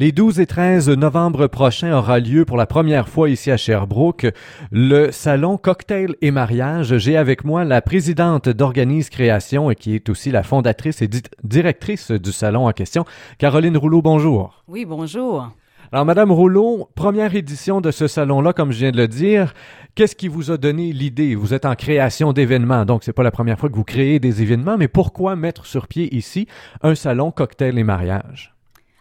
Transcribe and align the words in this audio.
Les 0.00 0.12
12 0.12 0.38
et 0.38 0.46
13 0.46 0.90
novembre 0.90 1.48
prochains 1.48 1.92
aura 1.92 2.20
lieu 2.20 2.44
pour 2.44 2.56
la 2.56 2.66
première 2.66 3.08
fois 3.08 3.28
ici 3.28 3.50
à 3.50 3.56
Sherbrooke 3.56 4.28
le 4.70 5.10
salon 5.10 5.56
Cocktail 5.56 6.14
et 6.22 6.30
Mariage. 6.30 6.98
J'ai 6.98 7.16
avec 7.16 7.42
moi 7.42 7.64
la 7.64 7.82
présidente 7.82 8.48
d'Organise 8.48 9.10
Création 9.10 9.72
et 9.72 9.74
qui 9.74 9.96
est 9.96 10.08
aussi 10.08 10.30
la 10.30 10.44
fondatrice 10.44 11.02
et 11.02 11.10
directrice 11.42 12.12
du 12.12 12.30
salon 12.30 12.68
en 12.68 12.70
question, 12.70 13.06
Caroline 13.38 13.76
Rouleau. 13.76 14.00
Bonjour. 14.00 14.62
Oui, 14.68 14.84
bonjour. 14.84 15.50
Alors, 15.90 16.04
Madame 16.04 16.30
Rouleau, 16.30 16.88
première 16.94 17.34
édition 17.34 17.80
de 17.80 17.90
ce 17.90 18.06
salon-là, 18.06 18.52
comme 18.52 18.70
je 18.70 18.78
viens 18.78 18.92
de 18.92 18.98
le 18.98 19.08
dire. 19.08 19.52
Qu'est-ce 19.96 20.14
qui 20.14 20.28
vous 20.28 20.52
a 20.52 20.58
donné 20.58 20.92
l'idée? 20.92 21.34
Vous 21.34 21.54
êtes 21.54 21.64
en 21.64 21.74
création 21.74 22.32
d'événements, 22.32 22.84
donc 22.84 23.02
c'est 23.02 23.12
pas 23.12 23.24
la 23.24 23.32
première 23.32 23.58
fois 23.58 23.68
que 23.68 23.74
vous 23.74 23.82
créez 23.82 24.20
des 24.20 24.42
événements, 24.42 24.78
mais 24.78 24.86
pourquoi 24.86 25.34
mettre 25.34 25.66
sur 25.66 25.88
pied 25.88 26.14
ici 26.14 26.46
un 26.82 26.94
salon 26.94 27.32
cocktail 27.32 27.76
et 27.76 27.82
mariage? 27.82 28.57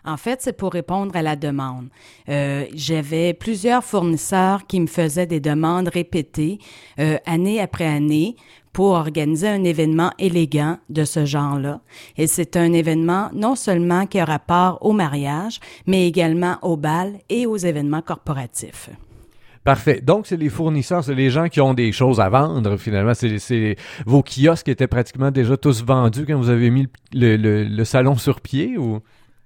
En 0.07 0.15
fait, 0.15 0.41
c'est 0.41 0.53
pour 0.55 0.71
répondre 0.71 1.13
à 1.17 1.21
la 1.21 1.35
demande. 1.35 1.89
Euh, 2.29 2.65
J'avais 2.73 3.33
plusieurs 3.33 3.83
fournisseurs 3.83 4.65
qui 4.65 4.79
me 4.79 4.87
faisaient 4.87 5.25
des 5.27 5.41
demandes 5.41 5.89
répétées, 5.89 6.59
euh, 6.97 7.17
année 7.25 7.59
après 7.59 7.85
année, 7.85 8.37
pour 8.71 8.91
organiser 8.91 9.49
un 9.49 9.65
événement 9.65 10.11
élégant 10.17 10.77
de 10.89 11.03
ce 11.03 11.25
genre-là. 11.25 11.81
Et 12.15 12.25
c'est 12.25 12.55
un 12.55 12.71
événement 12.71 13.29
non 13.33 13.55
seulement 13.55 14.05
qui 14.05 14.17
a 14.19 14.23
rapport 14.23 14.77
au 14.81 14.93
mariage, 14.93 15.59
mais 15.87 16.07
également 16.07 16.55
au 16.61 16.77
bal 16.77 17.15
et 17.27 17.45
aux 17.45 17.57
événements 17.57 18.01
corporatifs. 18.01 18.89
Parfait. 19.65 19.99
Donc, 19.99 20.27
c'est 20.27 20.37
les 20.37 20.47
fournisseurs, 20.47 21.03
c'est 21.03 21.15
les 21.15 21.29
gens 21.29 21.49
qui 21.49 21.59
ont 21.59 21.73
des 21.73 21.91
choses 21.91 22.21
à 22.21 22.29
vendre, 22.29 22.77
finalement. 22.77 23.13
C'est 23.13 23.75
vos 24.05 24.23
kiosques 24.23 24.69
étaient 24.69 24.87
pratiquement 24.87 25.31
déjà 25.31 25.57
tous 25.57 25.83
vendus 25.83 26.25
quand 26.25 26.37
vous 26.37 26.49
avez 26.49 26.69
mis 26.69 26.87
le, 27.11 27.35
le 27.35 27.83
salon 27.83 28.15
sur 28.15 28.39
pied 28.39 28.77
ou? 28.77 29.01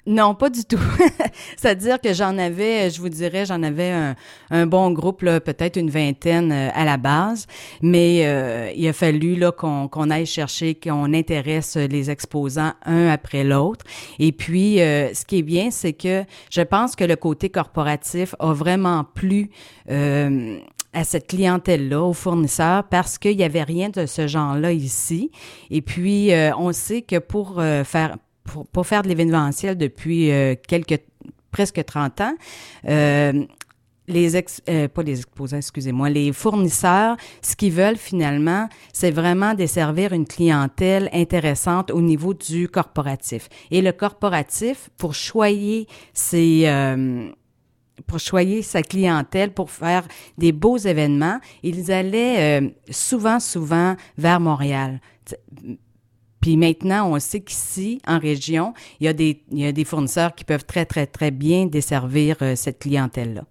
Non, 0.08 0.34
pas 0.34 0.50
du 0.50 0.64
tout. 0.64 0.80
C'est-à-dire 1.58 2.02
que 2.02 2.12
j'en 2.14 2.36
avais, 2.40 2.90
je 2.90 3.00
vous 3.00 3.10
dirais, 3.10 3.46
j'en 3.46 3.62
avais 3.62 3.94
un, 4.50 4.66
bon 4.66 4.90
groupe, 4.92 5.20
peut-être 5.20 5.78
une 5.78 5.92
vingtaine 5.92 6.52
euh, 6.52 6.70
à 6.74 6.86
la 6.86 6.98
base, 6.98 7.46
mais 7.84 8.22
euh, 8.26 8.72
il 8.76 8.88
a 8.88 8.94
fallu 8.94 9.40
qu'on 9.56 10.10
aille 10.10 10.26
chercher, 10.26 10.74
qu'on 10.74 11.14
intéresse 11.14 11.76
les 11.76 12.10
exposants 12.10 12.74
un 12.84 13.10
après 13.10 13.44
l'autre. 13.44 13.86
Et 14.18 14.32
puis, 14.32 14.82
euh, 14.82 15.14
ce 15.14 15.24
qui 15.24 15.40
est 15.40 15.44
bien, 15.44 15.70
c'est 15.70 15.94
que 15.94 16.24
je 16.50 16.62
pense 16.62 16.96
que 16.96 17.04
le 17.04 17.16
côté 17.16 17.50
corporatif 17.50 18.34
a 18.40 18.54
vraiment 18.54 19.04
plu 19.04 19.52
à 20.94 21.04
cette 21.04 21.28
clientèle-là, 21.28 22.02
aux 22.02 22.14
fournisseurs, 22.14 22.86
parce 22.86 23.18
qu'il 23.18 23.38
n'y 23.38 23.44
avait 23.44 23.64
rien 23.64 23.90
de 23.90 24.06
ce 24.06 24.28
genre-là 24.28 24.72
ici. 24.72 25.32
Et 25.70 25.82
puis, 25.82 26.32
on 26.58 26.72
sait 26.72 27.02
que 27.02 27.20
pour 27.20 27.62
faire 27.84 28.18
pour, 28.44 28.88
faire 28.88 29.04
de 29.04 29.08
l'événementiel 29.08 29.78
depuis 29.78 30.32
euh, 30.32 30.56
quelques 30.68 31.00
presque 31.52 31.84
30 31.84 32.22
ans. 32.22 32.34
Euh, 32.88 33.46
les 34.08 34.36
ex, 34.36 34.62
euh, 34.68 34.88
pas 34.88 35.04
les 35.04 35.20
exposants, 35.20 35.58
excusez-moi, 35.58 36.10
les 36.10 36.34
fournisseurs, 36.34 37.18
ce 37.42 37.56
qu'ils 37.56 37.72
veulent 37.72 37.98
finalement, 37.98 38.68
c'est 38.94 39.12
vraiment 39.12 39.54
desservir 39.54 40.12
une 40.12 40.26
clientèle 40.26 41.10
intéressante 41.14 41.92
au 41.92 42.02
niveau 42.02 42.34
du 42.34 42.68
corporatif. 42.68 43.48
Et 43.70 43.82
le 43.82 43.92
corporatif, 43.92 44.90
pour 44.98 45.14
choyer 45.14 45.88
ses 46.14 46.68
pour 48.08 48.20
choyer 48.20 48.64
sa 48.64 48.82
clientèle, 48.82 49.54
pour 49.54 49.70
faire 49.70 50.08
des 50.38 50.52
beaux 50.52 50.78
événements, 50.78 51.40
ils 51.62 51.92
allaient 51.92 52.74
souvent, 52.90 53.40
souvent 53.40 53.96
vers 54.18 54.40
Montréal 54.40 55.00
puis 56.42 56.58
maintenant, 56.58 57.14
on 57.14 57.20
sait 57.20 57.42
qu'ici, 57.42 58.02
en 58.08 58.18
région, 58.18 58.74
il 59.00 59.06
y, 59.06 59.08
a 59.08 59.14
des, 59.14 59.44
il 59.52 59.60
y 59.60 59.66
a 59.66 59.72
des 59.72 59.86
fournisseurs 59.86 60.34
qui 60.34 60.44
peuvent 60.44 60.66
très, 60.66 60.86
très, 60.86 61.06
très 61.06 61.30
bien 61.30 61.68
desservir 61.68 62.38
euh, 62.42 62.56
cette 62.56 62.80
clientèle-là. 62.80 63.44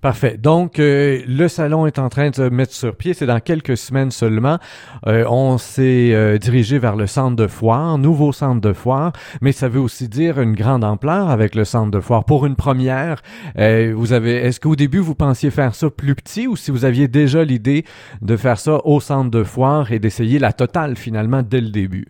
Parfait. 0.00 0.38
Donc, 0.38 0.78
euh, 0.78 1.20
le 1.28 1.46
salon 1.48 1.86
est 1.86 1.98
en 1.98 2.08
train 2.08 2.30
de 2.30 2.34
se 2.34 2.48
mettre 2.48 2.72
sur 2.72 2.96
pied. 2.96 3.12
C'est 3.12 3.26
dans 3.26 3.40
quelques 3.40 3.76
semaines 3.76 4.10
seulement. 4.10 4.58
Euh, 5.06 5.26
on 5.28 5.58
s'est 5.58 6.38
dirigé 6.38 6.78
vers 6.78 6.96
le 6.96 7.06
centre 7.06 7.36
de 7.36 7.46
foire, 7.46 7.98
nouveau 7.98 8.32
centre 8.32 8.62
de 8.62 8.72
foire, 8.72 9.12
mais 9.42 9.52
ça 9.52 9.68
veut 9.68 9.80
aussi 9.80 10.08
dire 10.08 10.40
une 10.40 10.54
grande 10.54 10.84
ampleur 10.84 11.28
avec 11.28 11.54
le 11.54 11.66
centre 11.66 11.90
de 11.90 12.00
foire. 12.00 12.24
Pour 12.24 12.46
une 12.46 12.56
première, 12.56 13.20
vous 13.58 14.14
avez, 14.14 14.36
est-ce 14.36 14.58
qu'au 14.58 14.74
début 14.74 15.00
vous 15.00 15.14
pensiez 15.14 15.50
faire 15.50 15.74
ça 15.74 15.90
plus 15.90 16.14
petit 16.14 16.46
ou 16.46 16.56
si 16.56 16.70
vous 16.70 16.86
aviez 16.86 17.06
déjà 17.06 17.44
l'idée 17.44 17.84
de 18.22 18.38
faire 18.38 18.58
ça 18.58 18.80
au 18.86 19.00
centre 19.00 19.30
de 19.30 19.44
foire 19.44 19.92
et 19.92 19.98
d'essayer 19.98 20.38
la 20.38 20.54
totale 20.54 20.96
finalement 20.96 21.42
dès 21.42 21.60
le 21.60 21.68
début? 21.68 22.06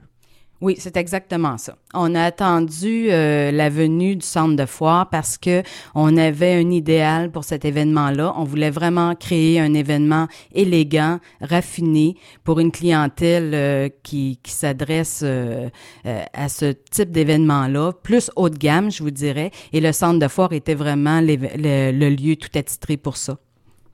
Oui, 0.60 0.74
c'est 0.78 0.98
exactement 0.98 1.56
ça. 1.56 1.76
On 1.94 2.14
a 2.14 2.22
attendu 2.22 3.06
euh, 3.10 3.50
la 3.50 3.70
venue 3.70 4.16
du 4.16 4.26
centre 4.26 4.56
de 4.56 4.66
foire 4.66 5.08
parce 5.08 5.38
que 5.38 5.62
on 5.94 6.18
avait 6.18 6.52
un 6.52 6.70
idéal 6.70 7.30
pour 7.30 7.44
cet 7.44 7.64
événement-là. 7.64 8.34
On 8.36 8.44
voulait 8.44 8.70
vraiment 8.70 9.14
créer 9.14 9.58
un 9.58 9.72
événement 9.72 10.28
élégant, 10.52 11.18
raffiné 11.40 12.16
pour 12.44 12.60
une 12.60 12.72
clientèle 12.72 13.52
euh, 13.54 13.88
qui, 14.02 14.38
qui 14.42 14.52
s'adresse 14.52 15.22
euh, 15.24 15.70
à 16.04 16.50
ce 16.50 16.72
type 16.90 17.10
d'événement-là, 17.10 17.92
plus 18.02 18.30
haut 18.36 18.50
de 18.50 18.58
gamme, 18.58 18.90
je 18.90 19.02
vous 19.02 19.10
dirais. 19.10 19.52
Et 19.72 19.80
le 19.80 19.92
centre 19.92 20.18
de 20.18 20.28
foire 20.28 20.52
était 20.52 20.74
vraiment 20.74 21.22
le 21.22 22.08
lieu 22.10 22.36
tout 22.36 22.50
attitré 22.54 22.98
pour 22.98 23.16
ça. 23.16 23.38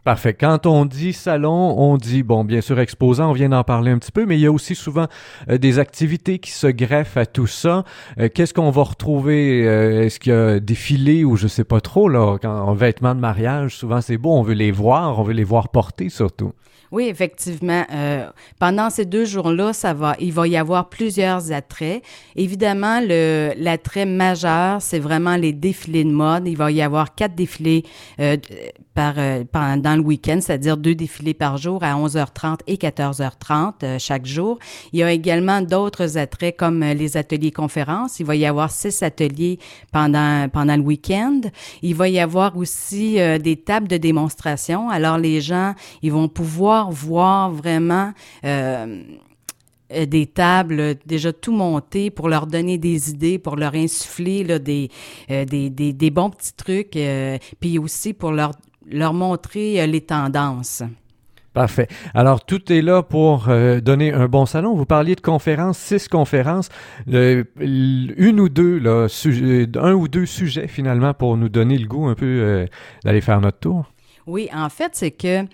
Parfait. 0.06 0.34
Quand 0.34 0.66
on 0.66 0.84
dit 0.84 1.12
salon, 1.12 1.74
on 1.76 1.96
dit, 1.96 2.22
bon, 2.22 2.44
bien 2.44 2.60
sûr, 2.60 2.78
exposant, 2.78 3.30
on 3.30 3.32
vient 3.32 3.48
d'en 3.48 3.64
parler 3.64 3.90
un 3.90 3.98
petit 3.98 4.12
peu, 4.12 4.24
mais 4.24 4.36
il 4.36 4.40
y 4.40 4.46
a 4.46 4.52
aussi 4.52 4.76
souvent 4.76 5.08
euh, 5.50 5.58
des 5.58 5.80
activités 5.80 6.38
qui 6.38 6.52
se 6.52 6.68
greffent 6.68 7.16
à 7.16 7.26
tout 7.26 7.48
ça. 7.48 7.82
Euh, 8.20 8.28
qu'est-ce 8.32 8.54
qu'on 8.54 8.70
va 8.70 8.84
retrouver? 8.84 9.66
Euh, 9.66 10.04
est-ce 10.04 10.20
qu'il 10.20 10.30
y 10.30 10.36
a 10.36 10.60
des 10.60 10.76
filets 10.76 11.24
ou 11.24 11.34
je 11.34 11.48
sais 11.48 11.64
pas 11.64 11.80
trop, 11.80 12.08
là, 12.08 12.38
quand, 12.40 12.56
en 12.56 12.74
vêtements 12.74 13.16
de 13.16 13.20
mariage, 13.20 13.74
souvent 13.74 14.00
c'est 14.00 14.16
beau, 14.16 14.30
on 14.30 14.42
veut 14.42 14.54
les 14.54 14.70
voir, 14.70 15.18
on 15.18 15.24
veut 15.24 15.34
les 15.34 15.42
voir 15.42 15.70
porter 15.70 16.08
surtout. 16.08 16.52
Oui, 16.92 17.08
effectivement. 17.08 17.84
Pendant 18.60 18.90
ces 18.90 19.06
deux 19.06 19.24
jours-là, 19.24 19.72
ça 19.72 19.92
va, 19.92 20.14
il 20.20 20.32
va 20.32 20.46
y 20.46 20.56
avoir 20.56 20.88
plusieurs 20.88 21.50
attraits. 21.50 22.00
Évidemment, 22.36 23.00
l'attrait 23.00 24.06
majeur, 24.06 24.80
c'est 24.80 25.00
vraiment 25.00 25.34
les 25.34 25.52
défilés 25.52 26.04
de 26.04 26.12
mode. 26.12 26.46
Il 26.46 26.56
va 26.56 26.70
y 26.70 26.80
avoir 26.80 27.16
quatre 27.16 27.34
défilés 27.34 27.82
par, 28.96 29.14
euh, 29.18 29.44
le 29.96 30.02
week-end, 30.02 30.38
c'est-à-dire 30.40 30.76
deux 30.76 30.94
défilés 30.94 31.34
par 31.34 31.56
jour 31.56 31.82
à 31.82 31.94
11h30 31.94 32.60
et 32.66 32.76
14h30 32.76 33.72
euh, 33.82 33.98
chaque 33.98 34.26
jour. 34.26 34.58
Il 34.92 35.00
y 35.00 35.02
a 35.02 35.10
également 35.12 35.62
d'autres 35.62 36.18
attraits 36.18 36.56
comme 36.56 36.80
les 36.80 37.16
ateliers 37.16 37.50
conférences. 37.50 38.20
Il 38.20 38.26
va 38.26 38.36
y 38.36 38.46
avoir 38.46 38.70
six 38.70 39.02
ateliers 39.02 39.58
pendant 39.92 40.46
le 40.54 40.80
week-end. 40.80 41.40
Il 41.82 41.94
va 41.94 42.08
y 42.08 42.18
avoir 42.18 42.56
aussi 42.56 43.18
des 43.40 43.56
tables 43.56 43.88
de 43.88 43.96
démonstration. 43.96 44.88
Alors 44.90 45.18
les 45.18 45.40
gens, 45.40 45.74
ils 46.02 46.12
vont 46.12 46.28
pouvoir 46.28 46.90
voir 46.90 47.50
vraiment 47.50 48.12
euh, 49.92 50.04
des 50.04 50.26
tables 50.26 50.96
déjà 51.06 51.32
tout 51.32 51.52
montées 51.52 52.10
pour 52.10 52.28
leur 52.28 52.48
donner 52.48 52.76
des 52.76 53.10
idées, 53.10 53.38
pour 53.38 53.54
leur 53.54 53.74
insuffler 53.76 54.58
des, 54.58 54.90
euh, 55.30 56.10
bons 56.10 56.30
petits 56.30 56.54
trucs, 56.54 56.96
euh, 56.96 57.38
puis 57.60 57.78
aussi 57.78 58.12
pour 58.12 58.32
leur, 58.32 58.50
leur 58.90 59.14
montrer 59.14 59.86
les 59.86 60.00
tendances. 60.00 60.82
Parfait. 61.52 61.88
Alors, 62.12 62.44
tout 62.44 62.70
est 62.70 62.82
là 62.82 63.02
pour 63.02 63.48
donner 63.82 64.12
un 64.12 64.28
bon 64.28 64.44
salon. 64.44 64.74
Vous 64.74 64.84
parliez 64.84 65.14
de 65.14 65.22
conférences, 65.22 65.78
six 65.78 66.06
conférences, 66.06 66.68
une 67.06 68.40
ou 68.40 68.48
deux, 68.50 68.78
là, 68.78 69.06
un 69.76 69.92
ou 69.94 70.06
deux 70.06 70.26
sujets 70.26 70.68
finalement 70.68 71.14
pour 71.14 71.38
nous 71.38 71.48
donner 71.48 71.78
le 71.78 71.86
goût 71.86 72.08
un 72.08 72.14
peu 72.14 72.66
d'aller 73.04 73.22
faire 73.22 73.40
notre 73.40 73.58
tour. 73.58 73.90
Oui, 74.28 74.48
en 74.52 74.68
fait, 74.68 74.90
c'est 74.94 75.12
que, 75.12 75.44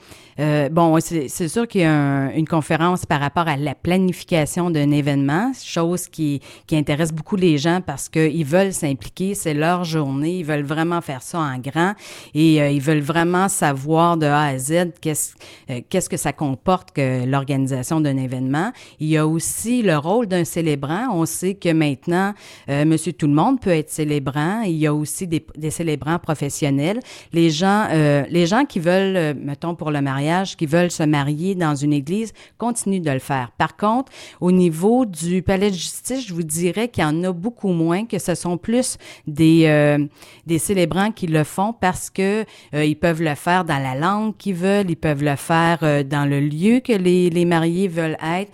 euh, 0.40 0.70
bon, 0.70 0.98
c'est 0.98 1.48
sûr 1.48 1.68
qu'il 1.68 1.82
y 1.82 1.84
a 1.84 2.32
une 2.32 2.48
conférence 2.48 3.04
par 3.04 3.20
rapport 3.20 3.46
à 3.46 3.58
la 3.58 3.74
planification 3.74 4.70
d'un 4.70 4.90
événement, 4.92 5.52
chose 5.62 6.08
qui, 6.08 6.40
qui 6.66 6.76
intéresse 6.76 7.12
beaucoup 7.12 7.36
les 7.36 7.58
gens 7.58 7.82
parce 7.84 8.08
qu'ils 8.08 8.46
veulent 8.46 8.72
s'impliquer, 8.72 9.34
c'est 9.34 9.52
leur 9.52 9.84
journée, 9.84 10.38
ils 10.38 10.44
veulent 10.46 10.64
vraiment 10.64 11.02
faire 11.02 11.20
ça 11.20 11.38
en 11.38 11.58
grand 11.58 11.92
et 12.32 12.62
euh, 12.62 12.70
ils 12.70 12.80
veulent 12.80 13.02
vraiment 13.02 13.50
savoir 13.50 14.16
de 14.16 14.24
A 14.24 14.44
à 14.44 14.58
Z 14.58 14.92
qu'est-ce 15.02 15.34
euh, 15.68 15.82
qu'est-ce 15.90 16.08
que 16.08 16.16
ça 16.16 16.32
comporte 16.32 16.92
que 16.92 17.26
l'organisation 17.26 18.00
d'un 18.00 18.16
événement. 18.16 18.72
Il 19.00 19.08
y 19.08 19.18
a 19.18 19.26
aussi 19.26 19.82
le 19.82 19.98
rôle 19.98 20.28
d'un 20.28 20.44
célébrant. 20.44 21.08
On 21.12 21.26
sait 21.26 21.54
que 21.54 21.70
maintenant, 21.74 22.32
Monsieur 22.68 23.12
Tout 23.12 23.26
le 23.26 23.34
Monde 23.34 23.60
peut 23.60 23.70
être 23.70 23.90
célébrant. 23.90 24.62
Il 24.62 24.76
y 24.76 24.86
a 24.86 24.94
aussi 24.94 25.26
des, 25.26 25.44
des 25.56 25.70
célébrants 25.70 26.18
professionnels. 26.18 27.00
Les 27.34 27.50
gens, 27.50 27.88
les 28.30 28.46
gens 28.46 28.61
qui 28.64 28.80
veulent, 28.80 29.16
euh, 29.16 29.34
mettons 29.36 29.74
pour 29.74 29.90
le 29.90 30.00
mariage, 30.00 30.56
qui 30.56 30.66
veulent 30.66 30.90
se 30.90 31.02
marier 31.02 31.54
dans 31.54 31.74
une 31.74 31.92
église, 31.92 32.32
continuent 32.58 33.00
de 33.00 33.10
le 33.10 33.18
faire. 33.18 33.50
Par 33.58 33.76
contre, 33.76 34.12
au 34.40 34.52
niveau 34.52 35.04
du 35.06 35.42
palais 35.42 35.70
de 35.70 35.74
justice, 35.74 36.26
je 36.26 36.34
vous 36.34 36.42
dirais 36.42 36.88
qu'il 36.88 37.02
y 37.02 37.06
en 37.06 37.24
a 37.24 37.32
beaucoup 37.32 37.72
moins, 37.72 38.06
que 38.06 38.18
ce 38.18 38.34
sont 38.34 38.58
plus 38.58 38.98
des, 39.26 39.64
euh, 39.66 40.06
des 40.46 40.58
célébrants 40.58 41.12
qui 41.12 41.26
le 41.26 41.44
font 41.44 41.72
parce 41.72 42.10
que 42.10 42.44
euh, 42.74 42.84
ils 42.84 42.96
peuvent 42.96 43.22
le 43.22 43.34
faire 43.34 43.64
dans 43.64 43.82
la 43.82 43.94
langue 43.94 44.36
qu'ils 44.36 44.54
veulent, 44.54 44.90
ils 44.90 44.96
peuvent 44.96 45.24
le 45.24 45.36
faire 45.36 46.04
dans 46.04 46.28
le 46.28 46.40
lieu 46.40 46.80
que 46.80 46.92
les, 46.92 47.30
les 47.30 47.44
mariés 47.44 47.88
veulent 47.88 48.16
être, 48.22 48.52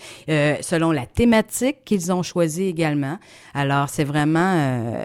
selon 0.62 0.92
la 0.92 1.06
thématique 1.06 1.84
qu'ils 1.84 2.12
ont 2.12 2.22
choisi 2.22 2.64
également. 2.64 3.18
Alors, 3.54 3.88
c'est 3.88 4.04
vraiment, 4.04 5.04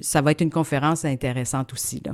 ça 0.00 0.20
va 0.20 0.30
être 0.32 0.40
une 0.40 0.50
conférence 0.50 1.04
intéressante 1.04 1.72
aussi, 1.72 2.02
là. 2.04 2.12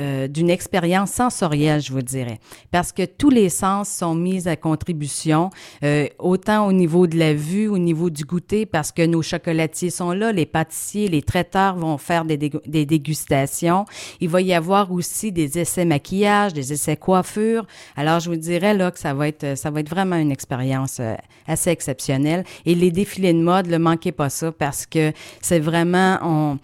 euh, 0.00 0.28
d'une 0.28 0.48
expérience 0.48 1.10
sensorielle, 1.10 1.82
je 1.82 1.92
vous 1.92 2.00
dirais, 2.00 2.40
parce 2.70 2.90
que 2.90 3.04
tous 3.04 3.28
les 3.28 3.50
sens 3.50 3.88
sont 3.90 4.14
mis 4.14 4.48
à 4.48 4.56
contribution, 4.56 5.50
euh, 5.84 6.06
autant 6.18 6.66
au 6.66 6.72
niveau 6.72 7.06
de 7.06 7.18
la 7.18 7.34
vue, 7.34 7.68
au 7.68 7.76
niveau 7.76 8.08
du 8.08 8.24
goûter, 8.24 8.64
parce 8.64 8.92
que 8.92 9.04
nos 9.04 9.20
chocolatiers 9.20 9.90
sont 9.90 10.12
là, 10.12 10.32
les 10.32 10.46
pâtissiers, 10.46 11.08
les 11.08 11.20
traiteurs 11.20 11.76
vont 11.76 11.98
faire 11.98 12.24
des, 12.24 12.38
dégustations. 12.38 13.84
Il 14.20 14.30
va 14.30 14.40
y 14.40 14.54
avoir 14.54 14.90
aussi 14.90 15.32
des 15.32 15.58
essais 15.58 15.84
maquillage, 15.84 16.54
des 16.54 16.72
essais 16.72 16.96
coiffure. 16.96 17.66
Alors, 17.94 18.20
je 18.20 18.30
vous 18.30 18.36
dirais 18.36 18.72
là 18.72 18.90
que 18.90 18.98
ça 18.98 19.12
va 19.12 19.28
être, 19.28 19.54
ça 19.58 19.70
va 19.70 19.80
être 19.80 19.90
vraiment 19.90 20.16
une 20.16 20.32
expérience 20.32 20.98
euh, 21.00 21.14
assez 21.46 21.68
exceptionnelle. 21.68 22.44
Et 22.64 22.74
les 22.74 22.90
défilés 22.90 23.34
de 23.34 23.42
mode, 23.42 23.66
ne 23.66 23.76
manquez 23.76 24.12
pas 24.12 24.30
ça, 24.30 24.50
parce 24.50 24.86
que 24.86 25.12
c'est 25.42 25.60
vraiment, 25.60 26.18
on, 26.22 26.58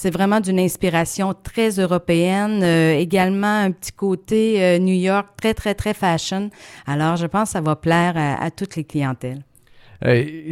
c'est 0.00 0.10
vraiment 0.10 0.40
d'une 0.40 0.58
inspiration 0.58 1.34
très 1.34 1.72
européenne, 1.72 2.62
euh, 2.62 2.94
également 2.94 3.64
un 3.64 3.70
petit 3.70 3.92
côté 3.92 4.64
euh, 4.64 4.78
New 4.78 4.94
York, 4.94 5.26
très, 5.36 5.52
très, 5.52 5.74
très 5.74 5.92
fashion. 5.92 6.48
Alors, 6.86 7.16
je 7.16 7.26
pense 7.26 7.50
que 7.50 7.52
ça 7.52 7.60
va 7.60 7.76
plaire 7.76 8.14
à, 8.16 8.50
toutes 8.50 8.76
les 8.76 8.84
clientèles. 8.84 9.42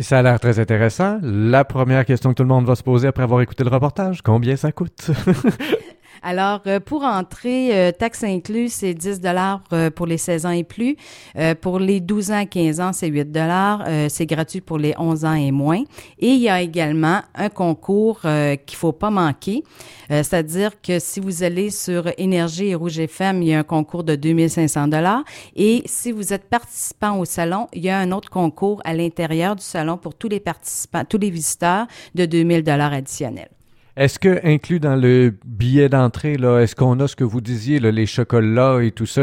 ça 0.02 0.18
a 0.18 0.22
l'air 0.22 0.38
très 0.38 0.58
intéressant. 0.58 1.18
La 1.22 1.64
première 1.64 2.04
question 2.04 2.28
que 2.28 2.34
tout 2.34 2.42
le 2.42 2.50
monde 2.50 2.66
va 2.66 2.74
se 2.74 2.82
poser 2.82 3.08
après 3.08 3.22
avoir 3.22 3.40
écouté 3.40 3.64
le 3.64 3.70
reportage, 3.70 4.20
combien 4.20 4.54
ça 4.54 4.70
coûte? 4.70 5.10
Alors, 6.22 6.62
euh, 6.66 6.80
pour 6.80 7.04
entrer, 7.04 7.74
euh, 7.74 7.92
taxe 7.92 8.24
inclus, 8.24 8.68
c'est 8.70 8.94
10 8.94 9.20
dollars 9.20 9.62
euh, 9.72 9.90
pour 9.90 10.06
les 10.06 10.18
16 10.18 10.46
ans 10.46 10.50
et 10.50 10.64
plus. 10.64 10.96
pour 11.60 11.78
les 11.78 12.00
12 12.00 12.30
ans 12.30 12.40
à 12.40 12.46
15 12.46 12.80
ans, 12.80 12.92
c'est 12.92 13.08
8 13.08 13.30
dollars. 13.30 13.84
c'est 14.08 14.26
gratuit 14.26 14.60
pour 14.60 14.78
les 14.78 14.94
11 14.98 15.24
ans 15.24 15.34
et 15.34 15.50
moins. 15.50 15.82
Et 16.18 16.28
il 16.28 16.40
y 16.40 16.48
a 16.48 16.60
également 16.60 17.20
un 17.34 17.48
concours 17.48 18.20
qu'il 18.66 18.76
faut 18.76 18.92
pas 18.92 19.10
manquer. 19.10 19.62
C'est-à-dire 20.08 20.80
que 20.80 20.98
si 20.98 21.20
vous 21.20 21.42
allez 21.42 21.70
sur 21.70 22.10
Énergie 22.18 22.68
et 22.68 22.74
Rouge 22.74 22.98
FM, 22.98 23.42
il 23.42 23.48
y 23.48 23.54
a 23.54 23.60
un 23.60 23.64
concours 23.64 24.04
de 24.04 24.16
2500 24.16 24.88
dollars. 24.88 25.22
Et 25.54 25.82
si 25.86 26.12
vous 26.12 26.32
êtes 26.32 26.48
participant 26.48 27.18
au 27.18 27.24
salon, 27.24 27.66
il 27.72 27.84
y 27.84 27.90
a 27.90 27.98
un 27.98 28.12
autre 28.12 28.30
concours 28.30 28.80
à 28.84 28.94
l'intérieur 28.94 29.56
du 29.56 29.64
salon 29.64 29.96
pour 29.96 30.14
tous 30.14 30.28
les 30.28 30.40
participants, 30.40 31.04
tous 31.08 31.18
les 31.18 31.30
visiteurs 31.30 31.86
de 32.14 32.24
2000 32.24 32.62
dollars 32.62 32.92
additionnels. 32.92 33.57
Est-ce 33.98 34.20
que, 34.20 34.38
inclus 34.46 34.78
dans 34.78 34.94
le 34.94 35.34
billet 35.44 35.88
d'entrée, 35.88 36.36
là, 36.36 36.60
est-ce 36.60 36.76
qu'on 36.76 37.00
a 37.00 37.08
ce 37.08 37.16
que 37.16 37.24
vous 37.24 37.40
disiez, 37.40 37.80
les 37.80 38.06
chocolats 38.06 38.78
et 38.80 38.92
tout 38.92 39.06
ça, 39.06 39.22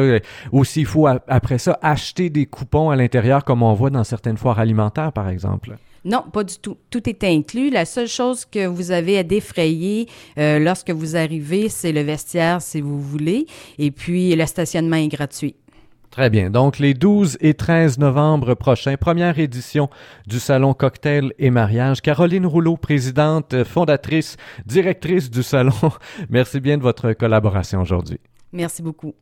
ou 0.51 0.65
s'il 0.65 0.85
faut, 0.85 1.07
après 1.07 1.59
ça, 1.59 1.79
acheter 1.81 2.29
des 2.29 2.45
coupons 2.45 2.89
à 2.89 2.97
l'intérieur 2.97 3.45
comme 3.45 3.63
on 3.63 3.73
voit 3.73 3.89
dans 3.89 4.03
certaines 4.03 4.35
foires 4.35 4.59
alimentaires, 4.59 5.13
par 5.13 5.29
exemple? 5.29 5.77
Non, 6.03 6.25
pas 6.31 6.43
du 6.43 6.57
tout. 6.57 6.75
Tout 6.89 7.09
est 7.09 7.23
inclus. 7.23 7.69
La 7.69 7.85
seule 7.85 8.09
chose 8.09 8.43
que 8.43 8.67
vous 8.67 8.91
avez 8.91 9.17
à 9.17 9.23
défrayer 9.23 10.09
euh, 10.37 10.59
lorsque 10.59 10.91
vous 10.91 11.15
arrivez, 11.15 11.69
c'est 11.69 11.93
le 11.93 12.01
vestiaire, 12.01 12.61
si 12.61 12.81
vous 12.81 12.99
voulez, 12.99 13.47
et 13.79 13.91
puis 13.91 14.35
le 14.35 14.45
stationnement 14.45 14.97
est 14.97 15.07
gratuit. 15.07 15.55
Très 16.09 16.29
bien. 16.29 16.49
Donc, 16.49 16.79
les 16.79 16.93
12 16.93 17.37
et 17.41 17.53
13 17.53 17.99
novembre 17.99 18.53
prochains, 18.53 18.95
première 18.95 19.37
édition 19.37 19.89
du 20.27 20.39
Salon 20.39 20.73
Cocktail 20.73 21.33
et 21.39 21.49
Mariage. 21.49 22.01
Caroline 22.01 22.45
Rouleau, 22.45 22.77
présidente, 22.77 23.63
fondatrice, 23.63 24.37
directrice 24.65 25.29
du 25.29 25.43
Salon. 25.43 25.73
Merci 26.29 26.59
bien 26.59 26.77
de 26.77 26.83
votre 26.83 27.13
collaboration 27.13 27.81
aujourd'hui. 27.81 28.19
Merci 28.53 28.81
beaucoup. 28.81 29.13